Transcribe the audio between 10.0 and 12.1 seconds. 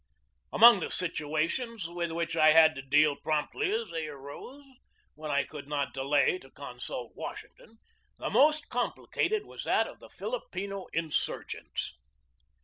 Filipino insurgents.